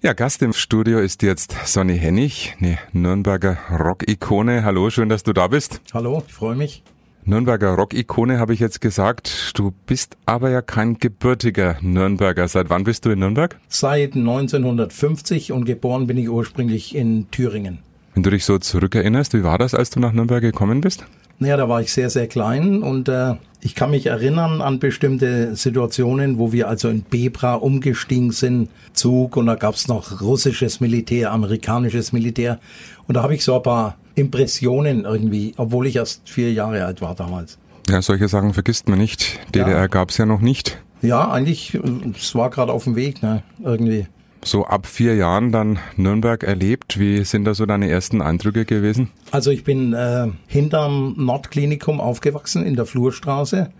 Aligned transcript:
Ja, 0.00 0.12
Gast 0.12 0.42
im 0.42 0.52
Studio 0.52 1.00
ist 1.00 1.24
jetzt 1.24 1.56
Sonny 1.66 1.98
Hennig, 1.98 2.54
eine 2.60 2.78
Nürnberger 2.92 3.58
Rock-Ikone. 3.68 4.62
Hallo, 4.62 4.90
schön, 4.90 5.08
dass 5.08 5.24
du 5.24 5.32
da 5.32 5.48
bist. 5.48 5.80
Hallo, 5.92 6.22
ich 6.24 6.32
freue 6.32 6.54
mich. 6.54 6.84
Nürnberger 7.24 7.74
Rock-Ikone 7.74 8.38
habe 8.38 8.54
ich 8.54 8.60
jetzt 8.60 8.80
gesagt. 8.80 9.58
Du 9.58 9.72
bist 9.86 10.16
aber 10.24 10.50
ja 10.50 10.62
kein 10.62 11.00
gebürtiger 11.00 11.78
Nürnberger. 11.80 12.46
Seit 12.46 12.70
wann 12.70 12.84
bist 12.84 13.06
du 13.06 13.10
in 13.10 13.18
Nürnberg? 13.18 13.58
Seit 13.66 14.14
1950 14.14 15.50
und 15.50 15.64
geboren 15.64 16.06
bin 16.06 16.16
ich 16.16 16.28
ursprünglich 16.28 16.94
in 16.94 17.28
Thüringen. 17.32 17.80
Wenn 18.14 18.22
du 18.22 18.30
dich 18.30 18.44
so 18.44 18.56
zurückerinnerst, 18.56 19.34
wie 19.34 19.42
war 19.42 19.58
das, 19.58 19.74
als 19.74 19.90
du 19.90 19.98
nach 19.98 20.12
Nürnberg 20.12 20.42
gekommen 20.42 20.80
bist? 20.80 21.06
Naja, 21.40 21.56
da 21.56 21.68
war 21.68 21.80
ich 21.80 21.92
sehr, 21.92 22.10
sehr 22.10 22.26
klein 22.26 22.82
und 22.82 23.08
äh, 23.08 23.34
ich 23.60 23.74
kann 23.74 23.90
mich 23.90 24.06
erinnern 24.06 24.60
an 24.60 24.78
bestimmte 24.80 25.54
Situationen, 25.54 26.38
wo 26.38 26.52
wir 26.52 26.68
also 26.68 26.88
in 26.88 27.02
Bebra 27.02 27.54
umgestiegen 27.54 28.32
sind, 28.32 28.70
Zug 28.92 29.36
und 29.36 29.46
da 29.46 29.54
gab's 29.54 29.86
noch 29.86 30.20
russisches 30.20 30.80
Militär, 30.80 31.30
amerikanisches 31.30 32.12
Militär 32.12 32.58
und 33.06 33.16
da 33.16 33.22
habe 33.22 33.34
ich 33.34 33.44
so 33.44 33.54
ein 33.54 33.62
paar 33.62 33.96
Impressionen 34.16 35.04
irgendwie, 35.04 35.54
obwohl 35.56 35.86
ich 35.86 35.96
erst 35.96 36.28
vier 36.28 36.52
Jahre 36.52 36.84
alt 36.84 37.00
war 37.00 37.14
damals. 37.14 37.58
Ja, 37.88 38.02
solche 38.02 38.28
Sachen 38.28 38.52
vergisst 38.52 38.88
man 38.88 38.98
nicht. 38.98 39.38
DDR 39.54 39.68
ja. 39.68 39.86
gab's 39.86 40.18
ja 40.18 40.26
noch 40.26 40.40
nicht. 40.40 40.78
Ja, 41.02 41.30
eigentlich, 41.30 41.78
es 42.16 42.34
war 42.34 42.50
gerade 42.50 42.72
auf 42.72 42.84
dem 42.84 42.96
Weg, 42.96 43.22
ne, 43.22 43.44
irgendwie 43.62 44.08
so 44.48 44.64
ab 44.64 44.86
vier 44.86 45.14
Jahren 45.14 45.52
dann 45.52 45.78
Nürnberg 45.96 46.42
erlebt. 46.42 46.98
Wie 46.98 47.24
sind 47.24 47.44
da 47.44 47.54
so 47.54 47.66
deine 47.66 47.88
ersten 47.88 48.22
Eindrücke 48.22 48.64
gewesen? 48.64 49.10
Also 49.30 49.50
ich 49.50 49.64
bin 49.64 49.92
äh, 49.92 50.28
hinterm 50.46 51.14
Nordklinikum 51.16 52.00
aufgewachsen 52.00 52.64
in 52.64 52.76
der 52.76 52.86
Flurstraße. 52.86 53.70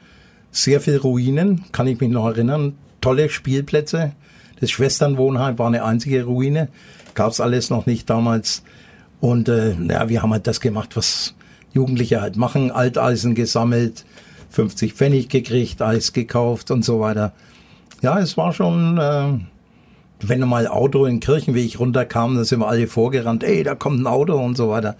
Sehr 0.50 0.80
viel 0.80 0.96
Ruinen, 0.96 1.64
kann 1.72 1.86
ich 1.86 2.00
mich 2.00 2.10
noch 2.10 2.26
erinnern. 2.26 2.74
Tolle 3.00 3.28
Spielplätze. 3.28 4.12
Das 4.60 4.70
Schwesternwohnheim 4.70 5.58
war 5.58 5.68
eine 5.68 5.84
einzige 5.84 6.24
Ruine. 6.24 6.68
Gab's 7.14 7.40
alles 7.40 7.70
noch 7.70 7.86
nicht 7.86 8.08
damals. 8.10 8.62
Und 9.20 9.48
äh, 9.48 9.74
ja, 9.74 10.08
wir 10.08 10.22
haben 10.22 10.32
halt 10.32 10.46
das 10.46 10.60
gemacht, 10.60 10.96
was 10.96 11.34
Jugendliche 11.72 12.20
halt 12.20 12.36
machen. 12.36 12.70
Alteisen 12.70 13.34
gesammelt, 13.34 14.04
50 14.50 14.94
Pfennig 14.94 15.28
gekriegt, 15.28 15.82
Eis 15.82 16.12
gekauft 16.12 16.70
und 16.70 16.84
so 16.84 17.00
weiter. 17.00 17.32
Ja, 18.02 18.18
es 18.18 18.36
war 18.36 18.52
schon... 18.52 18.98
Äh, 18.98 19.57
wenn 20.20 20.40
mal 20.40 20.66
Auto 20.66 21.06
in 21.06 21.20
Kirchenweg 21.20 21.78
runterkam, 21.78 22.34
dann 22.34 22.44
sind 22.44 22.60
wir 22.60 22.68
alle 22.68 22.86
vorgerannt, 22.86 23.44
ey, 23.44 23.62
da 23.62 23.74
kommt 23.74 24.00
ein 24.00 24.06
Auto 24.06 24.36
und 24.36 24.56
so 24.56 24.68
weiter. 24.68 24.96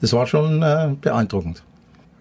Das 0.00 0.12
war 0.12 0.26
schon 0.26 0.62
äh, 0.62 0.90
beeindruckend. 1.00 1.62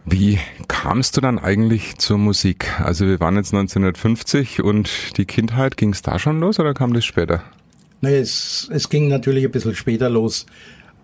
Wie 0.06 0.40
kamst 0.68 1.16
du 1.16 1.22
dann 1.22 1.38
eigentlich 1.38 1.98
zur 1.98 2.18
Musik? 2.18 2.80
Also 2.82 3.06
wir 3.06 3.20
waren 3.20 3.36
jetzt 3.36 3.54
1950 3.54 4.64
und 4.64 5.18
die 5.18 5.26
Kindheit, 5.26 5.78
ging 5.78 5.92
es 5.92 6.02
da 6.02 6.18
schon 6.18 6.40
los 6.40 6.60
oder 6.60 6.74
kam 6.74 6.94
das 6.94 7.06
später? 7.06 7.44
Nee, 8.02 8.18
es, 8.18 8.68
es 8.72 8.90
ging 8.90 9.08
natürlich 9.08 9.46
ein 9.46 9.52
bisschen 9.52 9.76
später 9.76 10.10
los. 10.10 10.48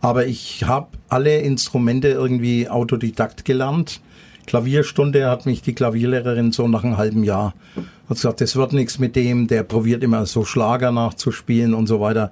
Aber 0.01 0.25
ich 0.25 0.63
habe 0.63 0.87
alle 1.09 1.39
Instrumente 1.39 2.09
irgendwie 2.09 2.69
autodidakt 2.69 3.45
gelernt. 3.45 4.01
Klavierstunde 4.45 5.29
hat 5.29 5.45
mich 5.45 5.61
die 5.61 5.73
Klavierlehrerin 5.73 6.51
so 6.51 6.67
nach 6.67 6.83
einem 6.83 6.97
halben 6.97 7.23
Jahr 7.23 7.53
hat 8.09 8.17
gesagt, 8.17 8.41
das 8.41 8.55
wird 8.55 8.73
nichts 8.73 8.99
mit 8.99 9.15
dem, 9.15 9.47
der 9.47 9.63
probiert 9.63 10.03
immer 10.03 10.25
so 10.25 10.45
Schlager 10.45 10.91
nachzuspielen 10.91 11.73
und 11.73 11.87
so 11.87 11.99
weiter. 11.99 12.31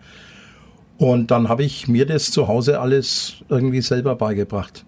Und 0.97 1.31
dann 1.31 1.49
habe 1.49 1.63
ich 1.63 1.87
mir 1.87 2.05
das 2.05 2.31
zu 2.31 2.47
Hause 2.47 2.79
alles 2.79 3.43
irgendwie 3.49 3.81
selber 3.81 4.15
beigebracht. 4.15 4.85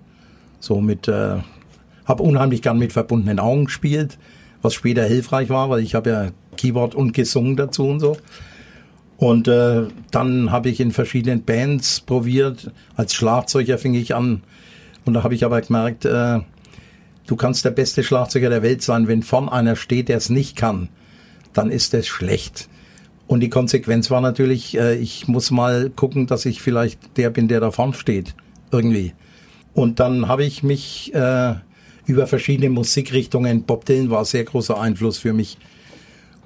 So 0.60 0.80
mit, 0.80 1.08
äh, 1.08 1.38
habe 2.06 2.24
unheimlich 2.24 2.62
gern 2.62 2.80
mit 2.80 2.94
verbundenen 2.94 3.40
Augen 3.40 3.66
gespielt, 3.66 4.18
was 4.62 4.74
später 4.74 5.04
hilfreich 5.04 5.50
war, 5.50 5.70
weil 5.70 5.82
ich 5.82 5.96
habe 5.96 6.10
ja 6.10 6.28
Keyboard 6.56 6.96
und 6.96 7.14
gesungen 7.14 7.58
dazu 7.58 7.88
und 7.88 8.00
so. 8.00 8.18
Und 9.18 9.48
äh, 9.48 9.88
dann 10.12 10.52
habe 10.52 10.70
ich 10.70 10.80
in 10.80 10.92
verschiedenen 10.92 11.44
Bands 11.44 12.02
probiert. 12.02 12.72
Als 12.96 13.14
Schlagzeuger 13.14 13.78
fing 13.78 13.96
ich 13.96 14.16
an. 14.16 14.44
Und 15.06 15.14
da 15.14 15.24
habe 15.24 15.34
ich 15.34 15.44
aber 15.44 15.60
gemerkt, 15.60 16.06
äh, 16.06 16.40
du 17.28 17.36
kannst 17.36 17.64
der 17.64 17.72
beste 17.72 18.04
Schlagzeuger 18.04 18.50
der 18.50 18.64
Welt 18.64 18.82
sein, 18.82 19.08
wenn 19.08 19.22
vorn 19.22 19.50
einer 19.50 19.76
steht, 19.76 20.10
der 20.10 20.18
es 20.18 20.30
nicht 20.30 20.56
kann, 20.56 20.90
dann 21.54 21.70
ist 21.70 21.94
es 21.94 22.08
schlecht. 22.08 22.68
Und 23.28 23.42
die 23.42 23.50
Konsequenz 23.50 24.10
war 24.10 24.22
natürlich, 24.22 24.78
äh, 24.78 24.96
ich 24.96 25.28
muss 25.28 25.52
mal 25.52 25.90
gucken, 25.90 26.28
dass 26.28 26.46
ich 26.46 26.62
vielleicht 26.62 27.18
der 27.18 27.30
bin, 27.30 27.48
der 27.48 27.60
da 27.60 27.72
vorn 27.72 27.94
steht. 27.94 28.34
Irgendwie. 28.72 29.14
Und 29.74 30.00
dann 30.00 30.28
habe 30.28 30.44
ich 30.44 30.64
mich 30.64 31.14
äh, 31.14 31.56
über 32.06 32.26
verschiedene 32.26 32.70
Musikrichtungen, 32.70 33.64
Bob 33.64 33.86
Dylan 33.86 34.10
war 34.10 34.26
sehr 34.26 34.46
großer 34.46 34.80
Einfluss 34.80 35.20
für 35.20 35.34
mich. 35.34 35.58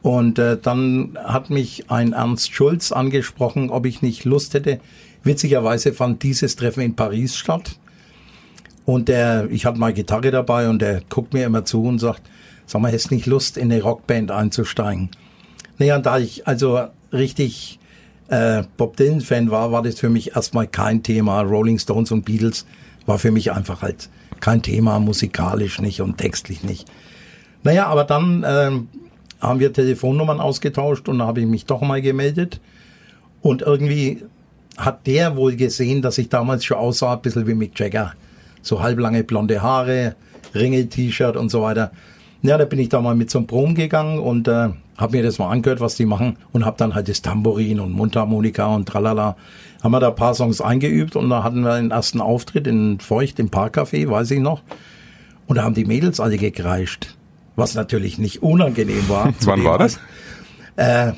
Und 0.01 0.39
äh, 0.39 0.57
dann 0.59 1.17
hat 1.23 1.51
mich 1.51 1.91
ein 1.91 2.13
Ernst 2.13 2.53
Schulz 2.53 2.91
angesprochen, 2.91 3.69
ob 3.69 3.85
ich 3.85 4.01
nicht 4.01 4.25
Lust 4.25 4.55
hätte. 4.55 4.79
Witzigerweise 5.23 5.93
fand 5.93 6.23
dieses 6.23 6.55
Treffen 6.55 6.81
in 6.81 6.95
Paris 6.95 7.37
statt. 7.37 7.77
Und 8.85 9.07
der, 9.07 9.47
ich 9.51 9.65
hatte 9.65 9.79
mal 9.79 9.93
Gitarre 9.93 10.31
dabei 10.31 10.69
und 10.69 10.81
der 10.81 11.01
guckt 11.09 11.33
mir 11.33 11.45
immer 11.45 11.65
zu 11.65 11.83
und 11.83 11.99
sagt, 11.99 12.23
sag 12.65 12.81
mal, 12.81 12.91
hast 12.91 13.11
nicht 13.11 13.25
Lust, 13.25 13.57
in 13.57 13.71
eine 13.71 13.81
Rockband 13.81 14.31
einzusteigen? 14.31 15.09
Naja, 15.77 15.99
da 15.99 16.17
ich 16.17 16.47
also 16.47 16.87
richtig 17.11 17.79
äh, 18.29 18.63
Bob 18.77 18.97
Dylan-Fan 18.97 19.51
war, 19.51 19.71
war 19.71 19.83
das 19.83 19.99
für 19.99 20.09
mich 20.09 20.35
erstmal 20.35 20.67
kein 20.67 21.03
Thema. 21.03 21.41
Rolling 21.41 21.79
Stones 21.79 22.11
und 22.11 22.25
Beatles 22.25 22.65
war 23.05 23.19
für 23.19 23.31
mich 23.31 23.51
einfach 23.51 23.81
halt 23.81 24.09
kein 24.39 24.61
Thema, 24.61 24.99
musikalisch 24.99 25.79
nicht 25.79 26.01
und 26.01 26.17
textlich 26.17 26.63
nicht. 26.63 26.87
Naja, 27.63 27.87
aber 27.87 28.03
dann 28.03 28.43
äh, 28.43 28.71
haben 29.39 29.59
wir 29.59 29.73
Telefonnummern 29.73 30.39
ausgetauscht 30.39 31.07
und 31.09 31.19
da 31.19 31.27
habe 31.27 31.41
ich 31.41 31.45
mich 31.45 31.65
doch 31.65 31.81
mal 31.81 32.01
gemeldet. 32.01 32.59
Und 33.41 33.61
irgendwie 33.61 34.23
hat 34.77 35.05
der 35.07 35.35
wohl 35.35 35.55
gesehen, 35.55 36.01
dass 36.01 36.17
ich 36.17 36.29
damals 36.29 36.63
schon 36.63 36.77
aussah, 36.77 37.13
ein 37.13 37.21
bisschen 37.21 37.47
wie 37.47 37.53
Mick 37.53 37.79
Jagger 37.79 38.13
so 38.61 38.81
halblange 38.81 39.23
blonde 39.23 39.61
Haare, 39.61 40.15
Ringel-T-Shirt 40.53 41.37
und 41.37 41.49
so 41.49 41.61
weiter. 41.61 41.91
Ja, 42.41 42.57
da 42.57 42.65
bin 42.65 42.79
ich 42.79 42.89
da 42.89 43.01
mal 43.01 43.15
mit 43.15 43.29
zum 43.29 43.45
Prom 43.45 43.75
gegangen 43.75 44.19
und 44.19 44.47
äh, 44.47 44.69
habe 44.97 45.17
mir 45.17 45.23
das 45.23 45.39
mal 45.39 45.49
angehört, 45.49 45.79
was 45.79 45.95
die 45.95 46.05
machen 46.05 46.37
und 46.51 46.65
habe 46.65 46.77
dann 46.77 46.95
halt 46.95 47.07
das 47.07 47.21
Tambourin 47.21 47.79
und 47.79 47.91
Mundharmonika 47.91 48.67
und 48.67 48.87
tralala. 48.87 49.35
Haben 49.83 49.91
wir 49.91 49.99
da 49.99 50.09
ein 50.09 50.15
paar 50.15 50.33
Songs 50.33 50.61
eingeübt 50.61 51.15
und 51.15 51.29
da 51.29 51.43
hatten 51.43 51.61
wir 51.61 51.75
den 51.75 51.91
ersten 51.91 52.21
Auftritt 52.21 52.67
in 52.67 52.99
Feucht 52.99 53.39
im 53.39 53.49
Parkcafé, 53.49 54.09
weiß 54.09 54.31
ich 54.31 54.39
noch. 54.39 54.61
Und 55.47 55.57
da 55.57 55.63
haben 55.63 55.75
die 55.75 55.85
Mädels 55.85 56.19
alle 56.19 56.37
gekreischt, 56.37 57.15
was 57.55 57.75
natürlich 57.75 58.17
nicht 58.17 58.41
unangenehm 58.43 59.09
war. 59.09 59.33
Wann 59.41 59.63
war 59.63 59.77
das? 59.77 59.99
Äh, 60.75 61.13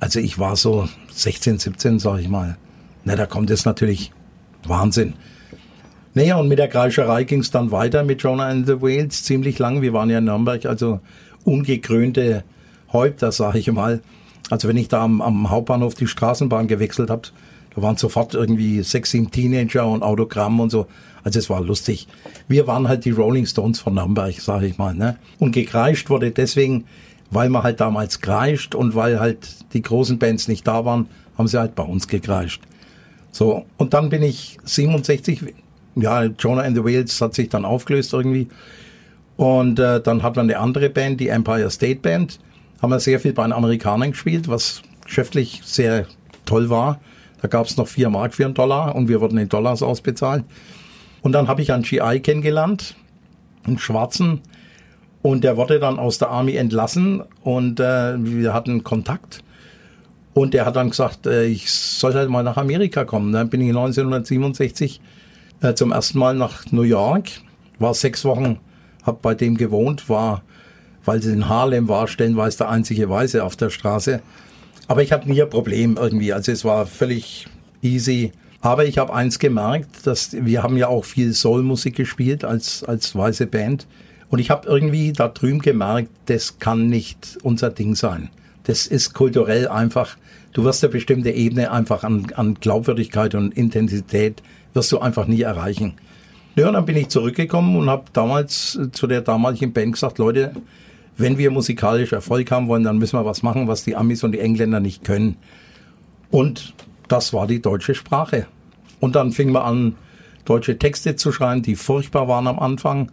also 0.00 0.20
ich 0.20 0.38
war 0.38 0.56
so 0.56 0.88
16, 1.12 1.58
17, 1.58 1.98
sag 1.98 2.20
ich 2.20 2.28
mal. 2.28 2.56
Na, 3.04 3.16
da 3.16 3.26
kommt 3.26 3.50
es 3.50 3.64
natürlich 3.64 4.12
Wahnsinn. 4.64 5.14
Naja, 6.16 6.38
und 6.38 6.48
mit 6.48 6.58
der 6.58 6.68
Kreischerei 6.68 7.24
ging 7.24 7.40
es 7.40 7.50
dann 7.50 7.72
weiter 7.72 8.02
mit 8.02 8.22
Jonah 8.22 8.48
and 8.48 8.66
the 8.66 8.80
Wales 8.80 9.22
ziemlich 9.22 9.58
lang. 9.58 9.82
Wir 9.82 9.92
waren 9.92 10.08
ja 10.08 10.16
in 10.16 10.24
Nürnberg, 10.24 10.64
also 10.64 11.00
ungekrönte 11.44 12.42
Häupter, 12.90 13.32
sag 13.32 13.54
ich 13.54 13.70
mal. 13.70 14.00
Also 14.48 14.66
wenn 14.66 14.78
ich 14.78 14.88
da 14.88 15.04
am, 15.04 15.20
am 15.20 15.50
Hauptbahnhof 15.50 15.94
die 15.94 16.06
Straßenbahn 16.06 16.68
gewechselt 16.68 17.10
habe, 17.10 17.28
da 17.74 17.82
waren 17.82 17.98
sofort 17.98 18.32
irgendwie 18.32 18.82
sechs, 18.82 19.10
sieben 19.10 19.30
Teenager 19.30 19.86
und 19.86 20.02
Autogramm 20.02 20.58
und 20.58 20.70
so. 20.70 20.86
Also 21.22 21.38
es 21.38 21.50
war 21.50 21.60
lustig. 21.60 22.08
Wir 22.48 22.66
waren 22.66 22.88
halt 22.88 23.04
die 23.04 23.10
Rolling 23.10 23.44
Stones 23.44 23.80
von 23.80 23.92
Nürnberg, 23.92 24.40
sag 24.40 24.62
ich 24.62 24.78
mal. 24.78 24.94
Ne? 24.94 25.18
Und 25.38 25.52
gekreischt 25.52 26.08
wurde 26.08 26.30
deswegen, 26.30 26.86
weil 27.30 27.50
man 27.50 27.62
halt 27.62 27.78
damals 27.80 28.22
kreischt 28.22 28.74
und 28.74 28.94
weil 28.94 29.20
halt 29.20 29.46
die 29.74 29.82
großen 29.82 30.18
Bands 30.18 30.48
nicht 30.48 30.66
da 30.66 30.86
waren, 30.86 31.08
haben 31.36 31.46
sie 31.46 31.60
halt 31.60 31.74
bei 31.74 31.82
uns 31.82 32.08
gekreischt. 32.08 32.62
So, 33.32 33.66
und 33.76 33.92
dann 33.92 34.08
bin 34.08 34.22
ich 34.22 34.56
67 34.64 35.42
ja, 35.96 36.24
Jonah 36.24 36.62
and 36.62 36.76
the 36.76 36.84
Whales 36.84 37.20
hat 37.20 37.34
sich 37.34 37.48
dann 37.48 37.64
aufgelöst 37.64 38.12
irgendwie. 38.12 38.48
Und 39.36 39.78
äh, 39.78 40.00
dann 40.00 40.22
hat 40.22 40.36
man 40.36 40.46
eine 40.46 40.58
andere 40.58 40.88
Band, 40.90 41.20
die 41.20 41.28
Empire 41.28 41.70
State 41.70 42.00
Band. 42.00 42.38
Haben 42.80 42.90
wir 42.90 43.00
sehr 43.00 43.20
viel 43.20 43.32
bei 43.32 43.42
den 43.42 43.52
Amerikanern 43.52 44.12
gespielt, 44.12 44.48
was 44.48 44.82
geschäftlich 45.04 45.62
sehr 45.64 46.06
toll 46.44 46.70
war. 46.70 47.00
Da 47.40 47.48
gab 47.48 47.66
es 47.66 47.76
noch 47.76 47.88
vier 47.88 48.10
Mark 48.10 48.34
für 48.34 48.44
einen 48.44 48.54
Dollar 48.54 48.94
und 48.94 49.08
wir 49.08 49.20
wurden 49.20 49.38
in 49.38 49.48
Dollars 49.48 49.82
ausbezahlt. 49.82 50.44
Und 51.22 51.32
dann 51.32 51.48
habe 51.48 51.62
ich 51.62 51.72
einen 51.72 51.82
GI 51.82 52.20
kennengelernt, 52.20 52.94
einen 53.64 53.78
Schwarzen. 53.78 54.40
Und 55.22 55.44
der 55.44 55.56
wurde 55.56 55.80
dann 55.80 55.98
aus 55.98 56.18
der 56.18 56.30
Army 56.30 56.54
entlassen 56.54 57.22
und 57.42 57.80
äh, 57.80 58.14
wir 58.16 58.54
hatten 58.54 58.84
Kontakt. 58.84 59.42
Und 60.34 60.54
der 60.54 60.66
hat 60.66 60.76
dann 60.76 60.90
gesagt, 60.90 61.26
äh, 61.26 61.44
ich 61.46 61.70
soll 61.72 62.14
halt 62.14 62.30
mal 62.30 62.42
nach 62.42 62.56
Amerika 62.56 63.04
kommen. 63.04 63.32
Dann 63.32 63.48
bin 63.48 63.60
ich 63.60 63.68
1967 63.68 65.00
äh, 65.60 65.74
zum 65.74 65.92
ersten 65.92 66.18
Mal 66.18 66.34
nach 66.34 66.70
New 66.70 66.82
York, 66.82 67.28
war 67.78 67.94
sechs 67.94 68.24
Wochen, 68.24 68.58
habe 69.04 69.18
bei 69.22 69.34
dem 69.34 69.56
gewohnt, 69.56 70.08
war, 70.08 70.42
weil 71.04 71.18
es 71.18 71.26
in 71.26 71.48
Harlem 71.48 71.88
war, 71.88 72.08
stellenweise 72.08 72.58
der 72.58 72.70
einzige 72.70 73.08
Weiße 73.08 73.42
auf 73.42 73.56
der 73.56 73.70
Straße. 73.70 74.20
Aber 74.88 75.02
ich 75.02 75.12
hatte 75.12 75.28
nie 75.28 75.42
ein 75.42 75.50
Problem 75.50 75.96
irgendwie, 75.96 76.32
also 76.32 76.52
es 76.52 76.64
war 76.64 76.86
völlig 76.86 77.46
easy. 77.82 78.32
Aber 78.60 78.84
ich 78.84 78.98
habe 78.98 79.14
eins 79.14 79.38
gemerkt, 79.38 80.06
dass 80.06 80.32
wir 80.32 80.62
haben 80.62 80.76
ja 80.76 80.88
auch 80.88 81.04
viel 81.04 81.32
Soulmusik 81.32 81.94
gespielt 81.94 82.44
als, 82.44 82.82
als 82.82 83.14
weiße 83.14 83.46
Band. 83.46 83.86
Und 84.28 84.40
ich 84.40 84.50
habe 84.50 84.66
irgendwie 84.66 85.12
da 85.12 85.28
drüben 85.28 85.60
gemerkt, 85.60 86.08
das 86.26 86.58
kann 86.58 86.88
nicht 86.88 87.38
unser 87.42 87.70
Ding 87.70 87.94
sein. 87.94 88.30
Das 88.66 88.86
ist 88.86 89.14
kulturell 89.14 89.68
einfach, 89.68 90.16
du 90.52 90.64
wirst 90.64 90.82
eine 90.82 90.92
bestimmte 90.92 91.30
Ebene 91.30 91.70
einfach 91.70 92.04
an, 92.04 92.26
an 92.34 92.54
Glaubwürdigkeit 92.54 93.34
und 93.34 93.56
Intensität 93.56 94.42
wirst 94.74 94.90
du 94.92 94.98
einfach 94.98 95.26
nie 95.26 95.42
erreichen. 95.42 95.94
Ja, 96.56 96.70
dann 96.72 96.84
bin 96.84 96.96
ich 96.96 97.08
zurückgekommen 97.08 97.76
und 97.76 97.88
habe 97.88 98.04
damals 98.12 98.78
zu 98.92 99.06
der 99.06 99.20
damaligen 99.20 99.72
Band 99.72 99.92
gesagt, 99.92 100.18
Leute, 100.18 100.52
wenn 101.16 101.38
wir 101.38 101.50
musikalisch 101.50 102.12
Erfolg 102.12 102.50
haben 102.50 102.68
wollen, 102.68 102.82
dann 102.82 102.98
müssen 102.98 103.18
wir 103.18 103.24
was 103.24 103.42
machen, 103.42 103.68
was 103.68 103.84
die 103.84 103.94
Amis 103.94 104.24
und 104.24 104.32
die 104.32 104.40
Engländer 104.40 104.80
nicht 104.80 105.04
können. 105.04 105.36
Und 106.30 106.74
das 107.08 107.32
war 107.32 107.46
die 107.46 107.62
deutsche 107.62 107.94
Sprache. 107.94 108.46
Und 109.00 109.14
dann 109.14 109.32
fing 109.32 109.52
man 109.52 109.62
an, 109.62 109.94
deutsche 110.44 110.78
Texte 110.78 111.16
zu 111.16 111.30
schreiben, 111.30 111.62
die 111.62 111.76
furchtbar 111.76 112.28
waren 112.28 112.46
am 112.46 112.58
Anfang. 112.58 113.12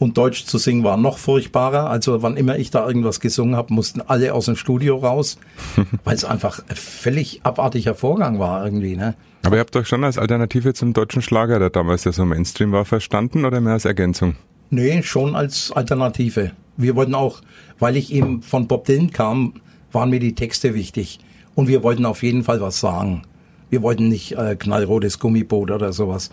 Und 0.00 0.16
Deutsch 0.16 0.46
zu 0.46 0.56
singen 0.56 0.82
war 0.82 0.96
noch 0.96 1.18
furchtbarer. 1.18 1.90
Also 1.90 2.22
wann 2.22 2.38
immer 2.38 2.56
ich 2.58 2.70
da 2.70 2.86
irgendwas 2.86 3.20
gesungen 3.20 3.54
habe, 3.54 3.74
mussten 3.74 4.00
alle 4.00 4.32
aus 4.32 4.46
dem 4.46 4.56
Studio 4.56 4.96
raus, 4.96 5.36
weil 6.04 6.14
es 6.14 6.24
einfach 6.24 6.58
ein 6.68 6.74
völlig 6.74 7.40
abartiger 7.42 7.94
Vorgang 7.94 8.38
war 8.38 8.64
irgendwie. 8.64 8.96
Ne? 8.96 9.14
Aber 9.42 9.56
ihr 9.56 9.60
habt 9.60 9.76
euch 9.76 9.86
schon 9.86 10.02
als 10.02 10.16
Alternative 10.16 10.72
zum 10.72 10.94
deutschen 10.94 11.20
Schlager, 11.20 11.58
der 11.58 11.68
damals 11.68 12.04
ja 12.04 12.12
so 12.12 12.24
Mainstream 12.24 12.72
war, 12.72 12.86
verstanden 12.86 13.44
oder 13.44 13.60
mehr 13.60 13.74
als 13.74 13.84
Ergänzung? 13.84 14.36
Nee, 14.70 15.02
schon 15.02 15.36
als 15.36 15.70
Alternative. 15.70 16.52
Wir 16.78 16.96
wollten 16.96 17.14
auch, 17.14 17.42
weil 17.78 17.98
ich 17.98 18.10
eben 18.10 18.40
von 18.40 18.68
Bob 18.68 18.86
Dylan 18.86 19.10
kam, 19.10 19.52
waren 19.92 20.08
mir 20.08 20.20
die 20.20 20.34
Texte 20.34 20.74
wichtig. 20.74 21.18
Und 21.54 21.68
wir 21.68 21.82
wollten 21.82 22.06
auf 22.06 22.22
jeden 22.22 22.42
Fall 22.42 22.62
was 22.62 22.80
sagen. 22.80 23.24
Wir 23.68 23.82
wollten 23.82 24.08
nicht 24.08 24.32
äh, 24.32 24.56
knallrotes 24.56 25.18
Gummiboot 25.18 25.70
oder 25.70 25.92
sowas, 25.92 26.30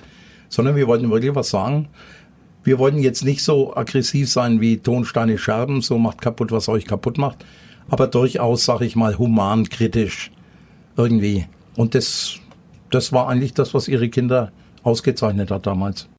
sondern 0.48 0.78
wir 0.78 0.88
wollten 0.88 1.12
wirklich 1.12 1.36
was 1.36 1.50
sagen. 1.50 1.90
Wir 2.68 2.80
wollten 2.80 3.00
jetzt 3.00 3.24
nicht 3.24 3.46
so 3.46 3.78
aggressiv 3.78 4.30
sein 4.30 4.60
wie 4.60 4.80
Tonsteine 4.80 5.38
Scherben, 5.38 5.80
so 5.80 5.98
macht 5.98 6.20
kaputt, 6.20 6.52
was 6.52 6.68
euch 6.68 6.84
kaputt 6.84 7.18
macht, 7.18 7.46
aber 7.88 8.08
durchaus, 8.08 8.66
sag 8.66 8.82
ich 8.82 8.98
mal, 8.98 9.18
human, 9.18 9.70
kritisch 9.70 10.32
irgendwie. 10.98 11.46
Und 11.78 11.96
das, 11.96 12.40
das 12.90 13.14
war 13.14 13.30
eigentlich 13.30 13.54
das, 13.54 13.74
was 13.74 13.88
ihre 13.88 14.10
Kinder 14.10 14.52
ausgezeichnet 14.84 15.50
hat 15.50 15.66
damals. 15.66 16.10